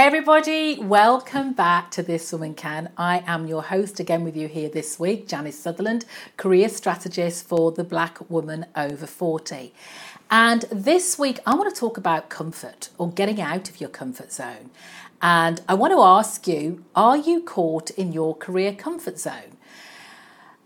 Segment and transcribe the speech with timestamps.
[0.00, 2.90] Hey, everybody, welcome back to This Woman Can.
[2.96, 6.06] I am your host again with you here this week, Janice Sutherland,
[6.38, 9.74] career strategist for the Black Woman Over 40.
[10.30, 14.32] And this week, I want to talk about comfort or getting out of your comfort
[14.32, 14.70] zone.
[15.20, 19.58] And I want to ask you are you caught in your career comfort zone?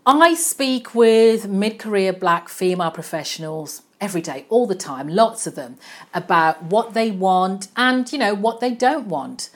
[0.05, 5.55] I speak with mid career black female professionals every day, all the time, lots of
[5.55, 5.77] them,
[6.13, 9.49] about what they want and, you know, what they don't want.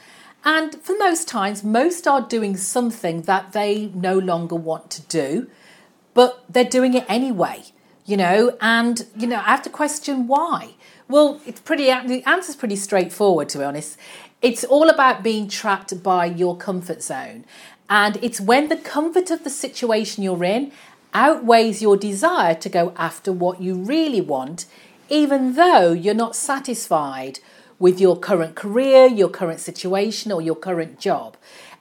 [0.44, 5.50] And for most times, most are doing something that they no longer want to do,
[6.14, 7.64] but they're doing it anyway,
[8.06, 10.76] you know, and, you know, I have to question why.
[11.08, 13.98] Well, it's pretty, the answer's pretty straightforward, to be honest.
[14.42, 17.46] It's all about being trapped by your comfort zone.
[17.90, 20.72] And it's when the comfort of the situation you're in
[21.13, 24.66] outweighs your desire to go after what you really want,
[25.09, 27.39] even though you're not satisfied
[27.80, 31.38] with your current career, your current situation, or your current job.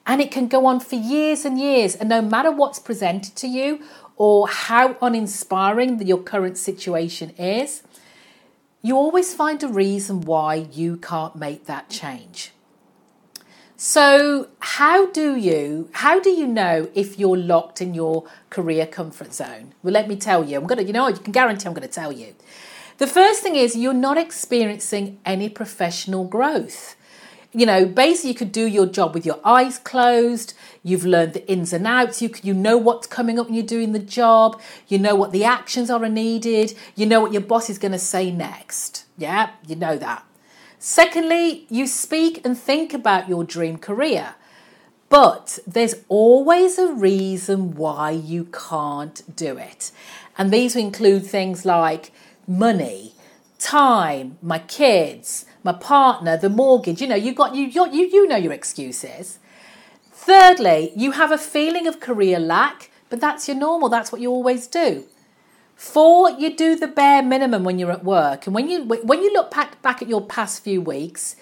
[0.06, 1.94] And it can go on for years and years.
[1.94, 3.82] And no matter what's presented to you
[4.16, 7.82] or how uninspiring your current situation is,
[8.80, 12.52] you always find a reason why you can't make that change.
[13.80, 19.32] So, how do you how do you know if you're locked in your career comfort
[19.32, 19.72] zone?
[19.84, 20.58] Well, let me tell you.
[20.58, 22.34] I'm to you know, you can guarantee I'm to tell you.
[22.96, 26.96] The first thing is you're not experiencing any professional growth.
[27.52, 30.54] You know, basically you could do your job with your eyes closed.
[30.82, 32.20] You've learned the ins and outs.
[32.20, 34.60] You you know what's coming up when you're doing the job.
[34.88, 36.74] You know what the actions are needed.
[36.96, 39.04] You know what your boss is going to say next.
[39.16, 40.27] Yeah, you know that.
[40.78, 44.34] Secondly, you speak and think about your dream career,
[45.08, 49.90] but there's always a reason why you can't do it.
[50.36, 52.12] And these include things like
[52.46, 53.14] money,
[53.58, 57.00] time, my kids, my partner, the mortgage.
[57.00, 59.40] You know, you got you you you know your excuses.
[60.12, 63.88] Thirdly, you have a feeling of career lack, but that's your normal.
[63.88, 65.06] That's what you always do.
[65.78, 68.46] Four, you do the bare minimum when you're at work.
[68.46, 71.36] And when you when you look back, back at your past few weeks,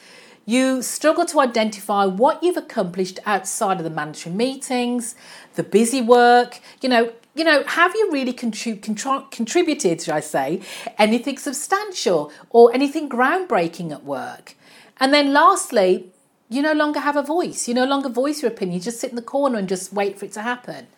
[0.45, 5.15] you struggle to identify what you've accomplished outside of the mandatory meetings,
[5.55, 6.61] the busy work.
[6.83, 10.61] You know, you know, have you really contrib- contrib- contributed, should I say,
[10.99, 14.55] anything substantial or anything groundbreaking at work?
[15.01, 16.13] And then lastly,
[16.51, 17.67] you no longer have a voice.
[17.67, 18.81] You no longer voice your opinion.
[18.81, 20.89] You just sit in the corner and just wait for it to happen.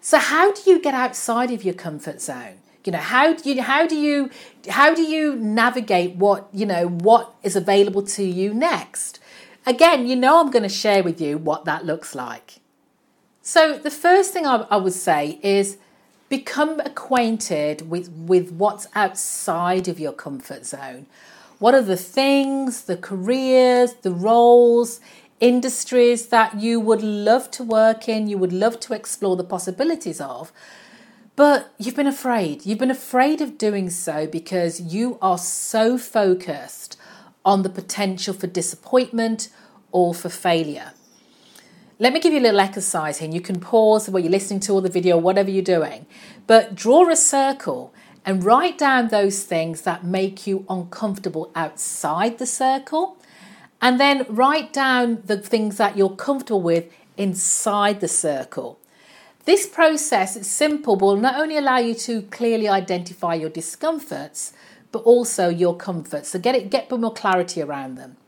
[0.00, 2.58] So how do you get outside of your comfort zone?
[2.88, 4.30] You know how do you how do you
[4.70, 9.20] how do you navigate what you know what is available to you next?
[9.66, 12.60] Again you know i'm going to share with you what that looks like.
[13.42, 15.76] So the first thing I, I would say is
[16.30, 21.04] become acquainted with with what's outside of your comfort zone.
[21.58, 24.98] What are the things the careers the roles
[25.40, 30.22] industries that you would love to work in you would love to explore the possibilities
[30.22, 30.52] of
[31.38, 32.66] but you've been afraid.
[32.66, 36.98] You've been afraid of doing so because you are so focused
[37.44, 39.48] on the potential for disappointment
[39.92, 40.94] or for failure.
[42.00, 43.26] Let me give you a little exercise here.
[43.26, 46.06] And you can pause while you're listening to all the video, whatever you're doing.
[46.48, 47.94] But draw a circle
[48.24, 53.16] and write down those things that make you uncomfortable outside the circle.
[53.80, 58.77] And then write down the things that you're comfortable with inside the circle.
[59.48, 64.52] This process, it's simple, will not only allow you to clearly identify your discomforts,
[64.92, 66.28] but also your comforts.
[66.28, 68.18] So get it, get more clarity around them.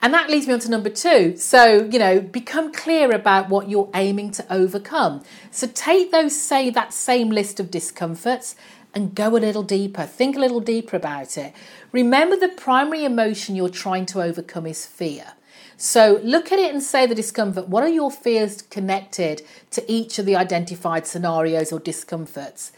[0.00, 1.36] And that leads me on to number two.
[1.36, 5.22] So, you know, become clear about what you're aiming to overcome.
[5.50, 8.56] So take those, say, that same list of discomforts
[8.94, 10.04] and go a little deeper.
[10.04, 11.52] Think a little deeper about it.
[11.92, 15.34] Remember the primary emotion you're trying to overcome is fear.
[15.82, 17.68] So look at it and say the discomfort.
[17.68, 22.70] What are your fears connected to each of the identified scenarios or discomforts?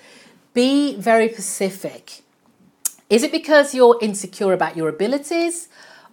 [0.55, 2.23] Be very specific.
[3.11, 5.69] Is it because you're insecure about your abilities?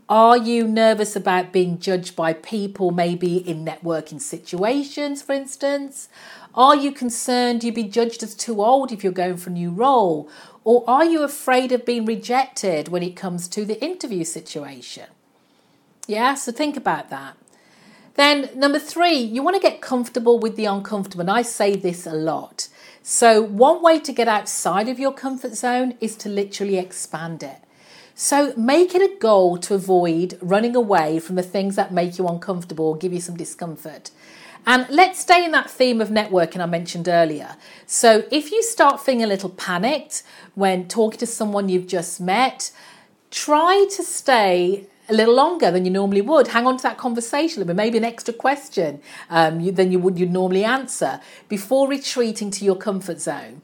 [0.09, 6.09] Are you nervous about being judged by people, maybe in networking situations, for instance?
[6.55, 9.69] Are you concerned you'd be judged as too old if you're going for a new
[9.69, 10.27] role?
[10.63, 15.05] Or are you afraid of being rejected when it comes to the interview situation?
[16.09, 17.37] Yeah, so think about that.
[18.15, 21.21] Then, number three, you want to get comfortable with the uncomfortable.
[21.21, 22.67] And I say this a lot.
[23.03, 27.59] So, one way to get outside of your comfort zone is to literally expand it.
[28.15, 32.27] So, make it a goal to avoid running away from the things that make you
[32.27, 34.09] uncomfortable or give you some discomfort.
[34.65, 37.55] And let's stay in that theme of networking I mentioned earlier.
[37.85, 40.23] So, if you start feeling a little panicked
[40.55, 42.71] when talking to someone you've just met,
[43.29, 46.49] try to stay a little longer than you normally would.
[46.49, 50.25] Hang on to that conversation, maybe an extra question um, you, than you would you
[50.25, 53.61] normally answer before retreating to your comfort zone.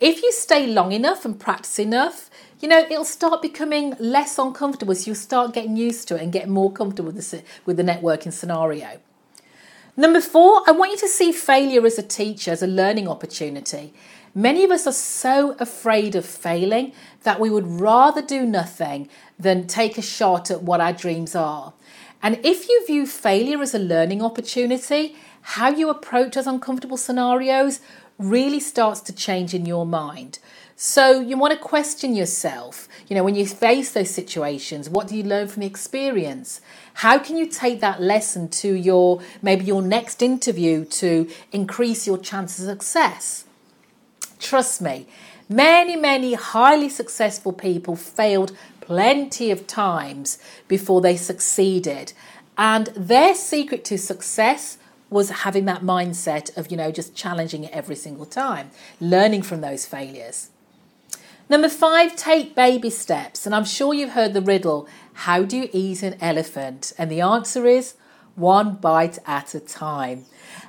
[0.00, 2.30] If you stay long enough and practice enough,
[2.60, 4.94] you know it'll start becoming less uncomfortable.
[4.94, 7.82] So you'll start getting used to it and get more comfortable with the, with the
[7.82, 9.00] networking scenario.
[9.96, 13.92] Number four, I want you to see failure as a teacher, as a learning opportunity.
[14.38, 16.92] Many of us are so afraid of failing
[17.24, 21.72] that we would rather do nothing than take a shot at what our dreams are.
[22.22, 27.80] And if you view failure as a learning opportunity, how you approach those uncomfortable scenarios
[28.16, 30.38] really starts to change in your mind.
[30.76, 32.86] So you want to question yourself.
[33.08, 36.60] You know, when you face those situations, what do you learn from the experience?
[36.94, 42.18] How can you take that lesson to your maybe your next interview to increase your
[42.18, 43.46] chances of success?
[44.38, 45.06] Trust me,
[45.48, 52.12] many, many highly successful people failed plenty of times before they succeeded.
[52.56, 54.78] And their secret to success
[55.10, 58.70] was having that mindset of, you know, just challenging it every single time,
[59.00, 60.50] learning from those failures.
[61.48, 63.46] Number five, take baby steps.
[63.46, 66.92] And I'm sure you've heard the riddle how do you eat an elephant?
[66.96, 67.94] And the answer is
[68.38, 70.24] one bite at a time.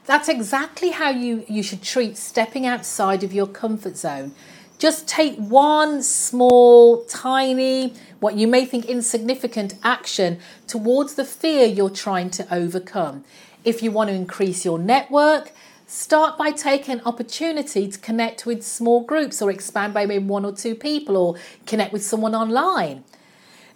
[0.06, 4.33] That's exactly how you, you should treat stepping outside of your comfort zone.
[4.80, 11.89] Just take one small, tiny, what you may think insignificant action towards the fear you're
[11.89, 13.25] trying to overcome.
[13.66, 15.51] If you want to increase your network,
[15.86, 20.54] start by taking opportunity to connect with small groups or expand by maybe one or
[20.54, 21.36] two people or
[21.66, 23.04] connect with someone online.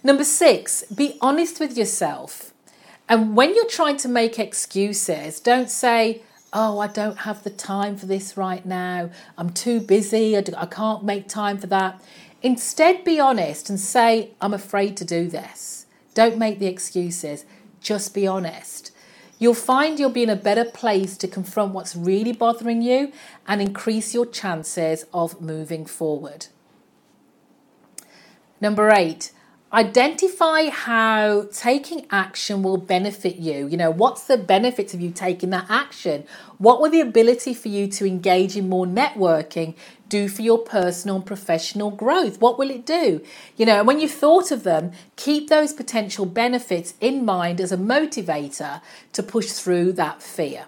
[0.02, 2.53] Number six, be honest with yourself.
[3.08, 6.22] And when you're trying to make excuses, don't say,
[6.56, 9.10] Oh, I don't have the time for this right now.
[9.36, 10.36] I'm too busy.
[10.36, 12.00] I can't make time for that.
[12.42, 15.86] Instead, be honest and say, I'm afraid to do this.
[16.14, 17.44] Don't make the excuses.
[17.80, 18.92] Just be honest.
[19.40, 23.12] You'll find you'll be in a better place to confront what's really bothering you
[23.48, 26.46] and increase your chances of moving forward.
[28.60, 29.32] Number eight,
[29.74, 33.66] identify how taking action will benefit you.
[33.66, 36.24] You know, what's the benefits of you taking that action?
[36.58, 39.74] What will the ability for you to engage in more networking
[40.08, 42.40] do for your personal and professional growth?
[42.40, 43.20] What will it do?
[43.56, 47.72] You know, and when you've thought of them, keep those potential benefits in mind as
[47.72, 48.80] a motivator
[49.12, 50.66] to push through that fear.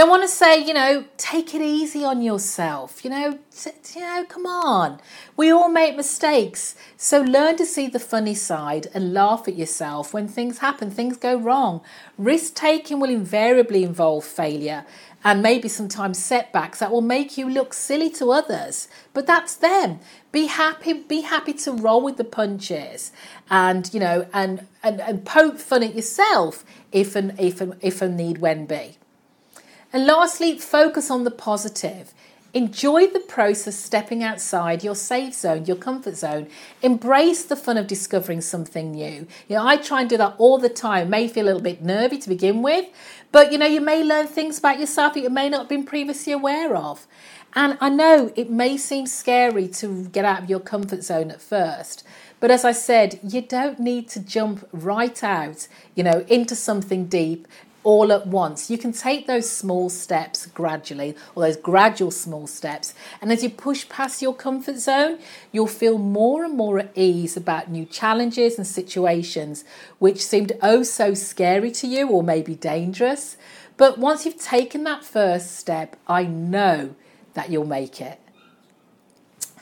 [0.00, 3.04] They want to say, you know, take it easy on yourself.
[3.04, 4.98] You know, t- you know, come on.
[5.36, 6.74] We all make mistakes.
[6.96, 11.18] So learn to see the funny side and laugh at yourself when things happen, things
[11.18, 11.82] go wrong.
[12.16, 14.86] Risk taking will invariably involve failure
[15.22, 18.88] and maybe sometimes setbacks that will make you look silly to others.
[19.12, 20.00] But that's them.
[20.32, 23.12] Be happy, be happy to roll with the punches
[23.50, 28.00] and, you know, and and, and poke fun at yourself if and if and if
[28.00, 28.96] a need when be.
[29.92, 32.12] And lastly, focus on the positive.
[32.52, 36.48] Enjoy the process stepping outside your safe zone, your comfort zone.
[36.82, 39.28] Embrace the fun of discovering something new.
[39.48, 41.10] You know, I try and do that all the time.
[41.10, 42.86] May feel a little bit nervy to begin with,
[43.30, 45.84] but you know, you may learn things about yourself that you may not have been
[45.84, 47.06] previously aware of.
[47.54, 51.40] And I know it may seem scary to get out of your comfort zone at
[51.40, 52.04] first,
[52.40, 57.06] but as I said, you don't need to jump right out, you know, into something
[57.06, 57.46] deep
[57.82, 58.70] all at once.
[58.70, 62.94] You can take those small steps gradually, or those gradual small steps.
[63.20, 65.18] And as you push past your comfort zone,
[65.52, 69.64] you'll feel more and more at ease about new challenges and situations
[69.98, 73.36] which seemed oh so scary to you or maybe dangerous.
[73.76, 76.94] But once you've taken that first step, I know
[77.34, 78.20] that you'll make it.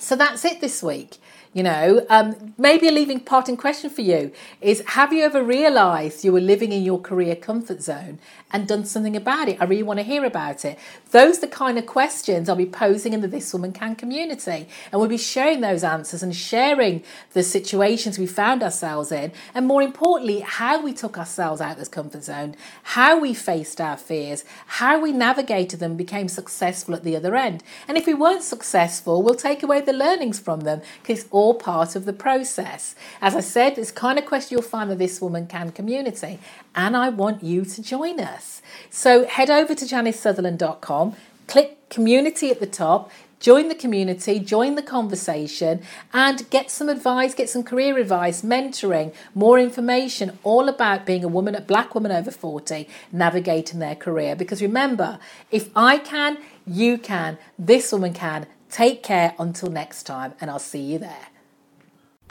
[0.00, 1.18] So that's it this week.
[1.54, 6.22] You know, um, maybe a leaving parting question for you is Have you ever realized
[6.22, 8.18] you were living in your career comfort zone
[8.52, 9.56] and done something about it?
[9.58, 10.78] I really want to hear about it.
[11.10, 14.68] Those are the kind of questions I'll be posing in the This Woman Can community.
[14.92, 17.02] And we'll be sharing those answers and sharing
[17.32, 19.32] the situations we found ourselves in.
[19.54, 23.80] And more importantly, how we took ourselves out of this comfort zone, how we faced
[23.80, 27.62] our fears, how we navigated them, became successful at the other end.
[27.88, 31.94] And if we weren't successful, we'll take away the learnings from them because all part
[31.96, 32.94] of the process.
[33.20, 36.38] As I said, it's kind of question you'll find in This Woman Can community.
[36.74, 38.60] And I want you to join us.
[38.90, 41.16] So head over to janicesutherland.com,
[41.46, 45.80] click community at the top, join the community, join the conversation,
[46.12, 51.28] and get some advice, get some career advice, mentoring, more information, all about being a
[51.28, 54.34] woman, a black woman over 40, navigating their career.
[54.34, 55.18] Because remember,
[55.50, 58.46] if I can, you can, this woman can.
[58.70, 61.28] Take care until next time, and I'll see you there.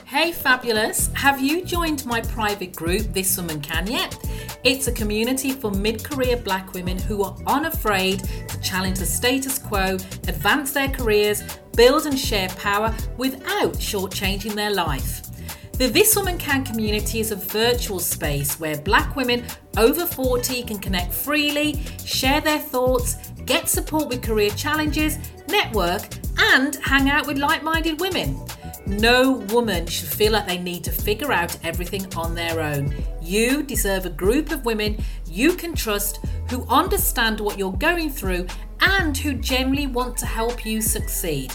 [0.06, 1.10] Hey, fabulous!
[1.15, 4.17] Have you joined my private group, This Woman Can yet?
[4.63, 9.60] It's a community for mid career black women who are unafraid to challenge the status
[9.60, 9.96] quo,
[10.27, 11.44] advance their careers,
[11.75, 15.24] build and share power without shortchanging their life.
[15.74, 19.44] The This Woman Can community is a virtual space where black women
[19.77, 26.01] over 40 can connect freely, share their thoughts, get support with career challenges, network,
[26.38, 28.39] and hang out with like minded women.
[28.86, 32.94] No woman should feel like they need to figure out everything on their own.
[33.22, 38.48] You deserve a group of women you can trust who understand what you're going through
[38.79, 41.53] and who generally want to help you succeed.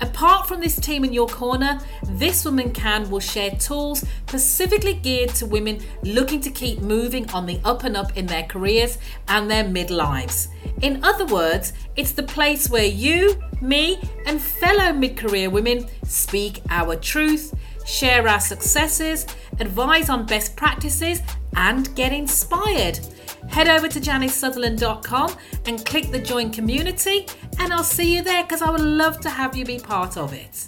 [0.00, 5.30] Apart from this team in your corner, This Woman Can will share tools specifically geared
[5.36, 9.50] to women looking to keep moving on the up and up in their careers and
[9.50, 10.48] their midlives.
[10.82, 16.62] In other words, it's the place where you, me, and fellow mid career women speak
[16.70, 19.26] our truth, share our successes,
[19.60, 21.20] advise on best practices,
[21.54, 22.98] and get inspired.
[23.48, 25.36] Head over to janicesutherland.com
[25.66, 27.26] and click the join community,
[27.58, 30.32] and I'll see you there because I would love to have you be part of
[30.32, 30.64] it.